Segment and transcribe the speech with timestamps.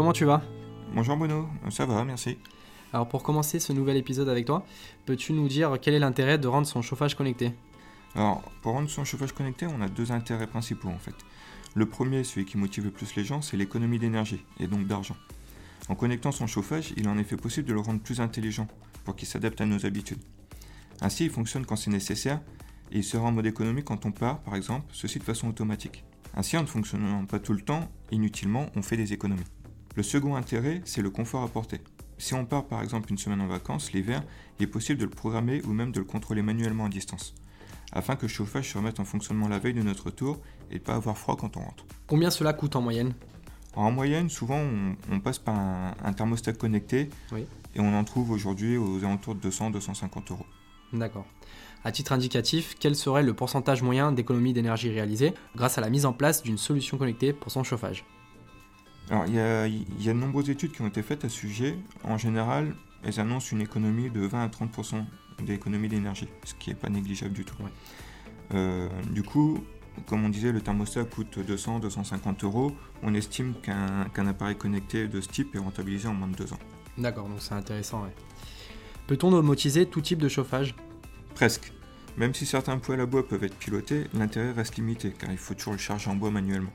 [0.00, 0.40] Comment tu vas
[0.94, 2.38] Bonjour Bruno, ça va, merci.
[2.94, 4.64] Alors pour commencer ce nouvel épisode avec toi,
[5.04, 7.52] peux-tu nous dire quel est l'intérêt de rendre son chauffage connecté?
[8.14, 11.12] Alors pour rendre son chauffage connecté, on a deux intérêts principaux en fait.
[11.74, 15.16] Le premier, celui qui motive le plus les gens, c'est l'économie d'énergie et donc d'argent.
[15.90, 18.68] En connectant son chauffage, il est en effet possible de le rendre plus intelligent
[19.04, 20.22] pour qu'il s'adapte à nos habitudes.
[21.02, 22.40] Ainsi, il fonctionne quand c'est nécessaire
[22.90, 26.04] et il sera en mode économie quand on part, par exemple, ceci de façon automatique.
[26.34, 29.44] Ainsi, en ne fonctionnant pas tout le temps, inutilement, on fait des économies.
[29.96, 31.80] Le second intérêt, c'est le confort apporté.
[32.16, 34.22] Si on part par exemple une semaine en vacances, l'hiver,
[34.58, 37.34] il est possible de le programmer ou même de le contrôler manuellement à distance,
[37.92, 40.38] afin que le chauffage se remette en fonctionnement la veille de notre tour
[40.70, 41.84] et ne pas avoir froid quand on rentre.
[42.06, 43.14] Combien cela coûte en moyenne?
[43.74, 44.60] En moyenne, souvent
[45.10, 47.08] on, passe par un, thermostat connecté
[47.74, 50.46] et on en trouve aujourd'hui aux alentours de 200-250 euros.
[50.92, 51.26] D'accord.
[51.84, 56.04] À titre indicatif, quel serait le pourcentage moyen d'économie d'énergie réalisée grâce à la mise
[56.04, 58.04] en place d'une solution connectée pour son chauffage?
[59.10, 61.76] Alors, il y, a, de nombreuses études qui ont été faites à ce sujet.
[62.04, 65.04] En général, elles annoncent une économie de 20 à 30%
[65.42, 67.56] d'économie d'énergie, ce qui n'est pas négligeable du tout.
[68.54, 69.64] Euh, du coup,
[70.06, 72.72] comme on disait, le thermostat coûte 200-250 euros.
[73.02, 76.58] On estime qu'un appareil connecté de ce type est rentabilisé en moins de deux ans.
[76.96, 78.06] D'accord, donc c'est intéressant.
[79.08, 80.76] Peut-on domotiser tout type de chauffage?
[81.34, 81.72] Presque.
[82.16, 85.54] Même si certains poêles à bois peuvent être pilotés, l'intérêt reste limité car il faut
[85.54, 86.70] toujours le charger en bois manuellement.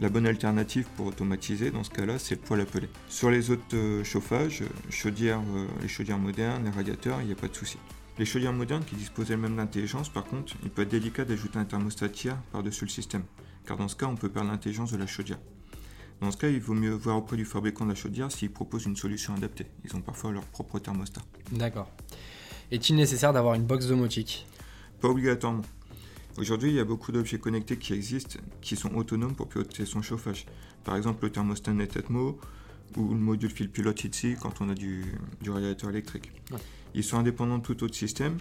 [0.00, 2.88] La bonne alternative pour automatiser dans ce cas-là, c'est le poêle à peler.
[3.08, 7.36] Sur les autres euh, chauffages, chaudières, euh, les chaudières modernes, les radiateurs, il n'y a
[7.36, 7.78] pas de souci.
[8.16, 11.64] Les chaudières modernes qui disposent elles-mêmes d'intelligence, par contre, il peut être délicat d'ajouter un
[11.64, 13.24] thermostat tiers par-dessus le système,
[13.66, 15.38] car dans ce cas, on peut perdre l'intelligence de la chaudière.
[16.20, 18.86] Dans ce cas, il vaut mieux voir auprès du fabricant de la chaudière s'il propose
[18.86, 19.66] une solution adaptée.
[19.84, 21.22] Ils ont parfois leur propre thermostat.
[21.50, 21.90] D'accord.
[22.70, 24.46] Est-il nécessaire d'avoir une box domotique?
[25.00, 25.62] Pas obligatoirement.
[26.38, 30.02] Aujourd'hui, il y a beaucoup d'objets connectés qui existent, qui sont autonomes pour piloter son
[30.02, 30.46] chauffage.
[30.84, 32.38] Par exemple, le thermostat Netatmo
[32.96, 35.04] ou le module fil pilote ici quand on a du,
[35.44, 36.30] radiateur électrique.
[36.94, 38.36] Ils sont indépendants de tout autre système.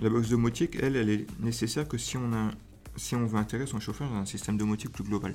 [0.00, 2.52] La box domotique, elle, elle est nécessaire que si on, a,
[2.94, 5.34] si on veut intégrer son chauffage dans un système domotique plus global.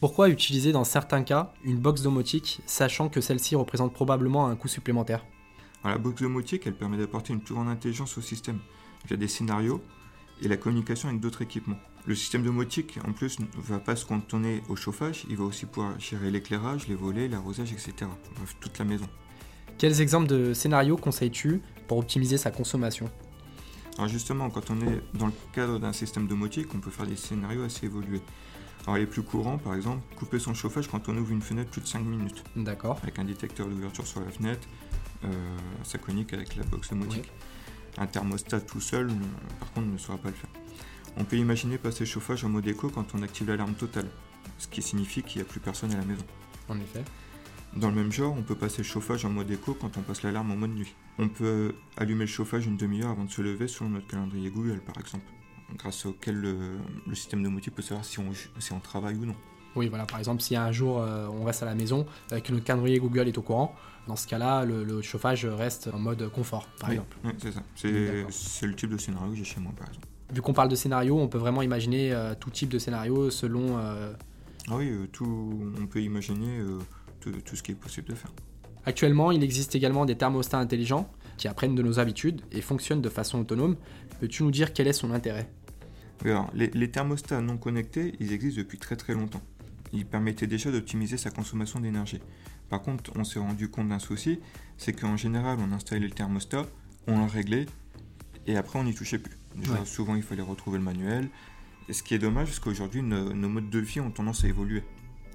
[0.00, 4.68] Pourquoi utiliser dans certains cas une box domotique, sachant que celle-ci représente probablement un coût
[4.68, 5.24] supplémentaire?
[5.84, 8.58] La box domotique, elle permet d'apporter une plus grande intelligence au système.
[9.04, 9.80] Il y a des scénarios
[10.44, 11.78] et la communication avec d'autres équipements.
[12.06, 15.66] Le système domotique, en plus, ne va pas se cantonner au chauffage, il va aussi
[15.66, 17.94] pouvoir gérer l'éclairage, les volets, l'arrosage, etc.
[18.36, 19.08] Bref, toute la maison.
[19.78, 23.10] Quels exemples de scénarios conseilles-tu pour optimiser sa consommation?
[23.96, 27.16] Alors justement, quand on est dans le cadre d'un système domotique, on peut faire des
[27.16, 28.22] scénarios assez évolués.
[28.86, 31.80] Alors les plus courants, par exemple, couper son chauffage quand on ouvre une fenêtre plus
[31.80, 32.44] de 5 minutes.
[32.56, 32.98] D'accord.
[33.02, 34.68] Avec un détecteur d'ouverture sur la fenêtre,
[35.24, 35.28] euh,
[35.84, 37.32] ça communique avec la box domotique.
[37.98, 39.08] Un thermostat tout seul,
[39.60, 40.50] par contre, ne saura pas le faire.
[41.16, 44.08] On peut imaginer passer le chauffage en mode éco quand on active l'alarme totale,
[44.58, 46.24] ce qui signifie qu'il n'y a plus personne à la maison.
[46.68, 47.04] En effet.
[47.76, 50.22] Dans le même genre, on peut passer le chauffage en mode éco quand on passe
[50.22, 50.94] l'alarme en mode nuit.
[51.18, 54.80] On peut allumer le chauffage une demi-heure avant de se lever selon notre calendrier Google,
[54.80, 55.26] par exemple,
[55.76, 59.36] grâce auquel le, système domotique peut savoir si on, si on travaille ou non.
[59.76, 62.52] Oui, voilà, par exemple, si un jour euh, on reste à la maison, et que
[62.52, 63.74] notre calendrier Google est au courant,
[64.06, 67.16] dans ce cas-là, le, chauffage reste en mode confort, par exemple.
[67.24, 67.62] Oui, c'est ça.
[67.74, 70.06] C'est le type de scénario que j'ai chez moi, par exemple.
[70.32, 73.78] Vu qu'on parle de scénario, on peut vraiment imaginer euh, tout type de scénario selon.
[73.78, 74.12] Euh,
[74.68, 76.60] ah oui, tout, on peut imaginer
[77.20, 78.30] tout, tout, ce qui est possible de faire.
[78.86, 83.08] Actuellement, il existe également des thermostats intelligents qui apprennent de nos habitudes et fonctionnent de
[83.08, 83.76] façon autonome.
[84.20, 85.48] Peux-tu nous dire quel est son intérêt?
[86.24, 89.42] Alors, les, les, thermostats non connectés, ils existent depuis très très longtemps.
[89.94, 92.20] Ils permettaient déjà d'optimiser sa consommation d'énergie.
[92.68, 94.40] Par contre, on s'est rendu compte d'un souci,
[94.76, 96.66] c'est qu'en général, on installait le thermostat,
[97.06, 97.66] on le réglait,
[98.46, 99.36] et après, on n'y touchait plus.
[99.84, 101.28] Souvent, il fallait retrouver le manuel.
[101.88, 104.82] Et ce qui est dommage, parce qu'aujourd'hui, nos, modes de vie ont tendance à évoluer.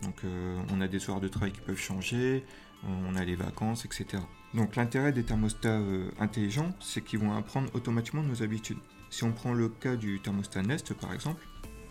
[0.03, 2.44] Donc, euh, on a des horaires de travail qui peuvent changer,
[2.83, 4.21] on a les vacances, etc.
[4.53, 8.79] Donc, l'intérêt des thermostats euh, intelligents, c'est qu'ils vont apprendre automatiquement nos habitudes.
[9.09, 11.45] Si on prend le cas du thermostat Nest, par exemple,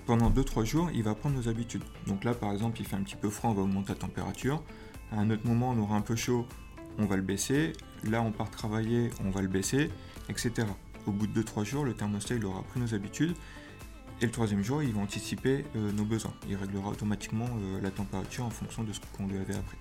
[0.09, 1.83] pendant 2-3 jours, il va apprendre nos habitudes.
[2.07, 4.63] Donc là, par exemple, il fait un petit peu froid, on va augmenter la température.
[5.13, 6.47] À un autre moment, on aura un peu chaud,
[6.99, 7.75] on va le baisser.
[8.05, 9.91] Là, on part travailler, on va le baisser,
[10.31, 10.67] etc.
[11.07, 13.35] Au bout de 2-3 jours, le thermostat il aura pris nos habitudes.
[14.23, 16.33] Et le troisième jour, il va anticiper euh, nos besoins.
[16.49, 19.77] Il réglera automatiquement euh, la température en fonction de ce qu'on lui avait appris.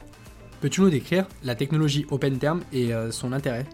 [0.59, 3.65] Peux-tu nous décrire la technologie OpenTherm et euh, son intérêt?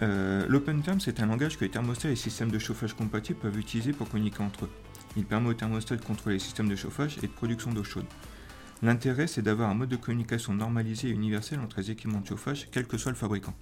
[0.00, 3.92] L'OpenTherm, c'est un langage que les thermostats et les systèmes de chauffage compatibles peuvent utiliser
[3.92, 4.70] pour communiquer entre eux.
[5.16, 8.06] Il permet au thermostat de contrôler les systèmes de chauffage et de production d'eau chaude.
[8.82, 12.68] L'intérêt, c'est d'avoir un mode de communication normalisé et universel entre les équipements de chauffage,
[12.72, 13.54] quel que soit le fabricant.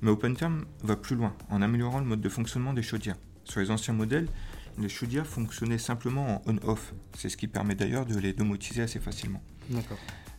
[0.00, 3.16] Mais OpenTherm va plus loin, en améliorant le mode de fonctionnement des chaudières.
[3.44, 4.28] Sur les anciens modèles,
[4.78, 6.94] les chaudières fonctionnaient simplement en on-off.
[7.16, 9.42] C'est ce qui permet d'ailleurs de les domotiser assez facilement.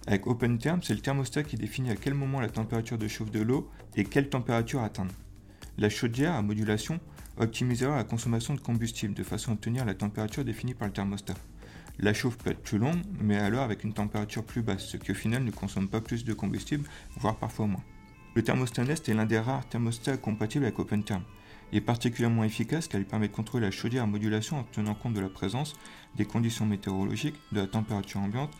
[0.06, 3.42] Avec OpenTherm, c'est le thermostat qui définit à quel moment la température de chauffe de
[3.42, 5.13] l'eau et quelle température atteindre.
[5.77, 7.00] La chaudière à modulation
[7.39, 11.36] optimisera la consommation de combustible de façon à obtenir la température définie par le thermostat.
[12.00, 15.12] La chauffe peut être plus longue, mais alors avec une température plus basse, ce qui
[15.12, 17.84] au final ne consomme pas plus de combustible, voire parfois moins.
[18.36, 21.24] Le thermostat Nest est l'un des rares thermostats compatibles avec OpenTherm.
[21.72, 24.94] Il est particulièrement efficace car il permet de contrôler la chaudière à modulation en tenant
[24.95, 25.74] compte de la présence,
[26.16, 28.51] des conditions météorologiques, de la température ambiante,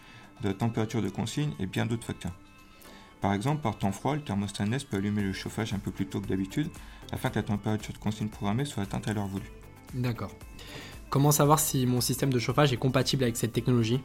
[0.42, 2.34] de la température de consigne et bien d'autres facteurs.
[3.22, 6.06] Par exemple, par temps froid, le thermostat Nest peut allumer le chauffage un peu plus
[6.06, 6.70] tôt que d'habitude
[7.12, 9.52] afin que la température de consigne programmée soit atteinte à l'heure voulue.
[9.94, 10.32] D'accord.
[11.10, 14.02] Comment savoir si mon système de chauffage est compatible avec cette technologie?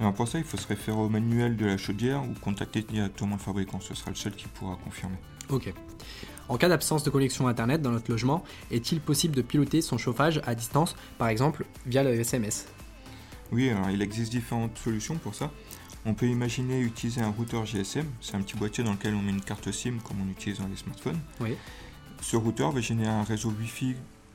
[0.00, 3.36] Alors pour ça, il faut se référer au manuel de la chaudière ou contacter directement
[3.36, 3.78] le fabricant.
[3.80, 5.16] Ce sera le seul qui pourra confirmer.
[5.50, 5.72] Ok.
[6.48, 10.40] En cas d'absence de connexion Internet dans notre logement, est-il possible de piloter son chauffage
[10.44, 12.66] à distance, par exemple via le SMS
[13.52, 15.50] Oui, alors il existe différentes solutions pour ça.
[16.06, 19.30] On peut imaginer utiliser un routeur GSM, c'est un petit boîtier dans lequel on met
[19.30, 21.18] une carte SIM comme on utilise dans les smartphones.
[21.40, 21.56] Oui.
[22.20, 23.94] Ce routeur va générer un réseau Wi-Fi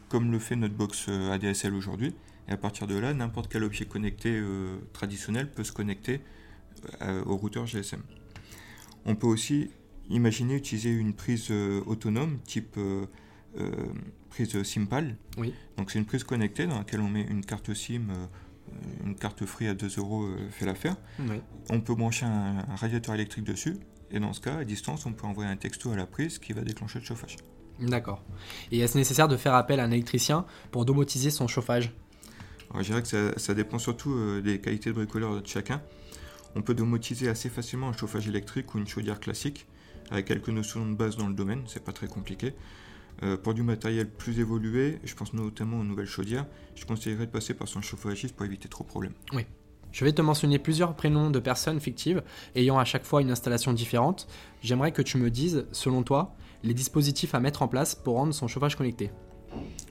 [0.09, 2.15] comme le fait notre box euh, ADSL aujourd'hui.
[2.47, 6.21] Et à partir de là, n'importe quel objet connecté euh, traditionnel peut se connecter
[7.03, 8.01] euh, au routeur GSM.
[9.05, 9.69] On peut aussi
[10.09, 11.51] imaginer utiliser une prise
[11.85, 12.79] autonome type
[14.29, 15.15] prise SIMPAL.
[15.37, 15.53] Oui.
[15.77, 18.07] Donc c'est une prise connectée dans laquelle on met une carte SIM
[19.05, 20.95] une carte free à 2 euros fait l'affaire.
[21.19, 21.41] Oui.
[21.69, 23.77] On peut brancher un, un, radiateur électrique dessus,
[24.11, 26.53] et dans ce cas, à distance, on peut envoyer un texto à la prise qui
[26.53, 27.37] va déclencher le chauffage.
[27.79, 28.23] D'accord.
[28.71, 31.93] Et est-ce nécessaire de faire appel à un électricien pour domotiser son chauffage?
[32.71, 35.81] Alors, Je dirais que ça, ça dépend surtout euh, des qualités de bricoleur de chacun.
[36.55, 39.67] On peut domotiser assez facilement un chauffage électrique ou une chaudière classique,
[40.11, 42.53] avec quelques notions de base dans le domaine, c'est pas très compliqué.
[43.23, 46.45] Euh, pour du matériel plus évolué, je pense notamment aux nouvelles chaudières,
[46.75, 49.13] je conseillerais de passer par son chauffagiste pour éviter trop de problèmes.
[49.33, 49.45] Oui.
[49.91, 52.21] Je vais te mentionner plusieurs prénoms de personnes fictives
[52.55, 54.27] ayant à chaque fois une installation différente.
[54.61, 58.33] J'aimerais que tu me dises, selon toi, les dispositifs à mettre en place pour rendre
[58.33, 59.09] son chauffage connecté.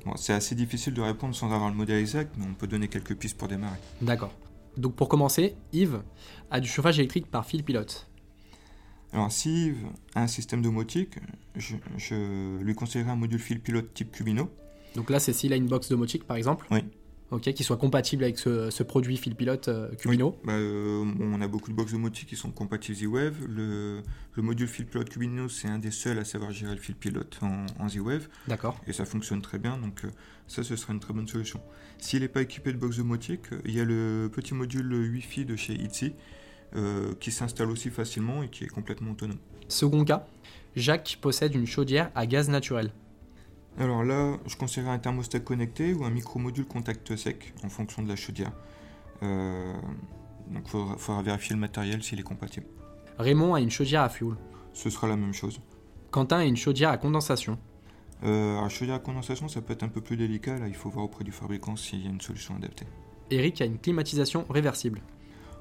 [0.06, 2.88] Bon, c'est assez difficile de répondre sans avoir le modèle exact, mais on peut donner
[2.88, 3.78] quelques pistes pour démarrer.
[4.00, 4.32] D'accord.
[4.76, 6.00] Donc pour commencer, Yves
[6.50, 8.07] a du chauffage électrique par fil pilote.
[9.12, 9.72] Alors si
[10.14, 11.18] un système domotique,
[11.56, 14.50] je, je lui conseillerais un module fil pilote type Cubino.
[14.94, 16.80] Donc là, c'est s'il a une box domotique par exemple Oui.
[17.30, 20.30] Ok, qui soit compatible avec ce, ce produit fil pilote euh, Cubino.
[20.30, 20.46] Oui.
[20.46, 23.46] Bah, euh, on a beaucoup de box domotiques qui sont compatibles Z-Wave.
[23.46, 24.02] Le,
[24.34, 27.38] le, module fil pilote Cubino, c'est un des seuls à savoir gérer le fil pilote
[27.42, 28.28] en, en Z-Wave.
[28.46, 28.80] D'accord.
[28.86, 30.10] Et ça fonctionne très bien, donc euh,
[30.46, 31.60] ça, ce serait une très bonne solution.
[31.98, 35.54] S'il n'est pas équipé de box domotique, il y a le petit module Wi-Fi de
[35.54, 36.14] chez Itzy
[36.76, 39.38] euh, qui s'installe aussi facilement et qui est complètement autonome.
[39.68, 40.26] Second cas,
[40.76, 42.90] Jacques possède une chaudière à gaz naturel.
[43.78, 48.08] Alors là, je conseillerais un thermostat connecté ou un micro-module contact sec en fonction de
[48.08, 48.52] la chaudière.
[49.22, 49.72] Euh,
[50.50, 52.66] donc il faudra, faudra, vérifier le matériel s'il est compatible.
[53.18, 54.36] Raymond a une chaudière à fioul.
[54.72, 55.60] Ce sera la même chose.
[56.10, 57.58] Quentin a une chaudière à condensation.
[58.24, 60.58] Euh, alors, chaudière à condensation, ça peut être un peu plus délicat.
[60.58, 62.86] Là, il faut voir auprès du fabricant s'il y a une solution adaptée.
[63.30, 65.00] Eric a une climatisation réversible.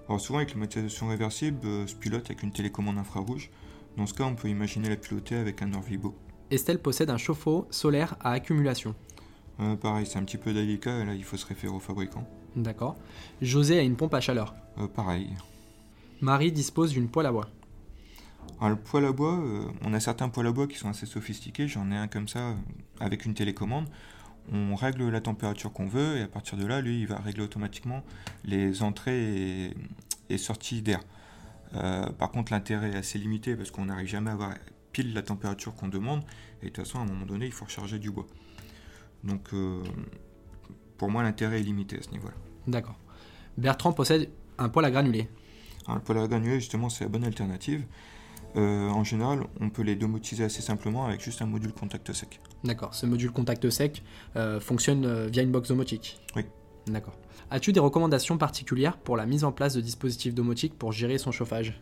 [0.08, 3.50] Alors souvent, avec climatisation réversible, euh, se pilote avec une télécommande infrarouge.
[3.98, 6.16] Dans ce cas, on peut imaginer la piloter avec un Orvibo.
[6.50, 8.96] Estelle possède un chauffe-eau solaire à accumulation.
[9.60, 12.28] Euh, pareil, c'est un petit peu délicat, là il faut se référer au fabricant.
[12.56, 12.96] D'accord.
[13.42, 14.56] José a une pompe à chaleur.
[14.78, 15.30] Euh, pareil.
[16.22, 17.48] Marie dispose d'une poêle à bois.
[18.60, 21.06] Alors, le poêle à bois, euh, on a certains poêles à bois qui sont assez
[21.06, 22.56] sophistiqués, j'en ai un comme ça
[23.00, 23.88] avec une télécommande.
[24.52, 27.44] On règle la température qu'on veut et à partir de là, lui, il va régler
[27.44, 28.04] automatiquement
[28.46, 29.74] les entrées et,
[30.30, 31.02] et sorties d'air.
[31.72, 34.54] par contre, l'intérêt est assez limité parce qu'on n'arrive jamais à avoir
[34.98, 36.24] pile la température qu'on demande.
[36.62, 38.26] Et de toute façon, à un moment donné, il faut recharger du bois.
[39.24, 39.84] Donc, euh,
[40.98, 42.34] pour moi, l'intérêt est limité à ce niveau-là.
[42.68, 42.98] D'accord.
[43.58, 45.30] Bertrand possède un poêle à granulés.
[45.86, 47.86] Alors, le poêle à granulés, justement, c'est la bonne alternative.
[48.56, 52.40] Euh, en général, on peut les domotiser assez simplement avec juste un module contact sec.
[52.64, 52.94] D'accord.
[52.96, 54.04] Ce module contact sec
[54.36, 56.44] euh, fonctionne via une box domotique Oui.
[56.88, 57.18] D'accord.
[57.52, 61.32] As-tu des recommandations particulières pour la mise en place de dispositifs domotiques pour gérer son
[61.32, 61.82] chauffage?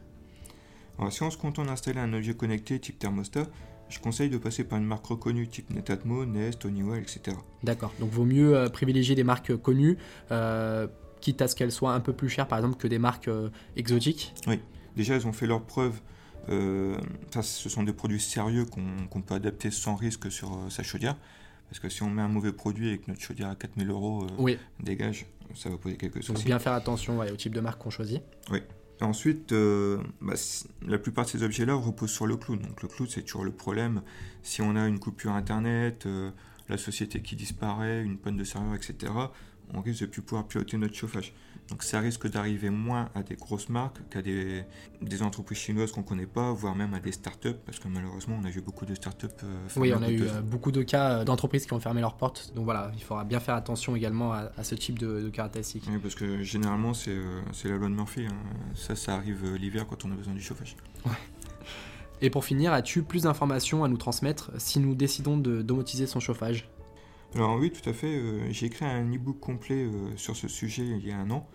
[0.97, 3.47] Alors, si on se contente d'installer un objet connecté type thermostat,
[3.89, 7.37] je conseille de passer par une marque reconnue type Netatmo, Nest, Honeywell, etc.
[7.63, 9.97] D'accord, donc vaut mieux euh, privilégier des marques connues,
[10.31, 10.87] euh,
[11.21, 13.49] quitte à ce qu'elles soient un peu plus chères par exemple que des marques euh,
[13.75, 14.33] exotiques?
[14.47, 14.59] Oui,
[14.95, 15.99] déjà elles ont fait leurs preuves.
[16.49, 16.97] Euh,
[17.33, 21.17] ça, ce sont des produits sérieux qu'on qu peut adapter sans risque sur sa chaudière.
[21.69, 24.27] Parce que si on met un mauvais produit et que notre chaudière à 4000 euros
[24.37, 24.57] oui.
[24.79, 25.25] dégage,
[25.55, 26.33] ça va poser quelques soucis.
[26.33, 28.21] Donc bien faire attention ouais, au type de marque qu'on choisit.
[28.51, 28.59] Oui.
[29.01, 30.35] Et ensuite, euh, bah,
[30.87, 32.61] la plupart de ces objets-là reposent sur le cloud.
[32.61, 34.01] Donc le cloud, c'est toujours le problème.
[34.41, 36.31] Si on a une coupure Internet, euh,
[36.69, 39.11] la société qui disparaît, une panne de serveur, etc.,
[39.73, 41.33] on risque de plus pouvoir piloter notre chauffage.
[41.69, 44.63] Donc ça risque d'arriver moins à des grosses marques qu'à des,
[45.01, 48.37] des entreprises chinoises qu'on ne connaît pas, voire même à des startups, parce que malheureusement
[48.39, 49.25] on a vu beaucoup de startups.
[49.43, 52.17] Euh, oui, on a eu euh, beaucoup de cas euh, d'entreprises qui ont fermé leurs
[52.17, 52.51] portes.
[52.55, 55.85] Donc voilà, il faudra bien faire attention également à, à ce type de, de caractéristiques.
[55.89, 58.27] Oui, parce que généralement c'est euh, c'est la loi de Murphy.
[58.27, 58.37] hein.
[58.75, 60.75] Ça, ça arrive euh, l'hiver quand on a besoin du chauffage.
[62.21, 66.19] Et pour finir, as-tu plus d'informations à nous transmettre si nous décidons de domotiser son
[66.19, 66.69] chauffage?
[67.35, 68.15] Alors oui, tout à fait.
[68.15, 71.47] euh, J'ai écrit un e-book complet euh, sur ce sujet il y a un an,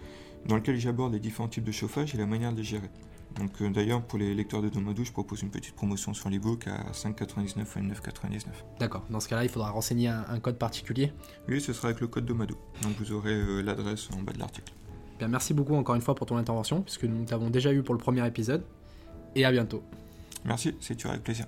[0.46, 2.90] dans lequel j'aborde les différents types de chauffage et la manière de les gérer.
[3.36, 6.66] Donc euh, d'ailleurs, pour les lecteurs de Domadou, je propose une petite promotion sur l'e-book
[6.66, 8.40] à 5,99 ou 9,99.
[8.78, 11.12] D'accord, dans ce cas-là, il faudra renseigner un, un code particulier?
[11.48, 12.56] Oui, ce sera avec le code Domadou.
[12.82, 14.72] Donc vous aurez l'adresse en bas de l'article.
[15.18, 17.94] Bien, merci beaucoup encore une fois pour ton intervention, puisque nous t'avons déjà eu pour
[17.94, 18.64] le premier épisode.
[19.36, 19.82] Et à bientôt.
[20.44, 21.46] Merci, c'est toujours avec plaisir.